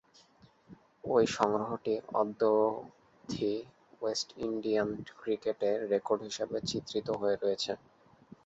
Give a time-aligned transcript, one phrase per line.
[1.03, 3.53] ঐ সংগ্রহটি অদ্যাবধি
[4.01, 4.89] ওয়েস্ট ইন্ডিয়ান
[5.19, 7.71] ক্রিকেটে রেকর্ড হিসেবে চিত্রিত হয়ে রয়েছে।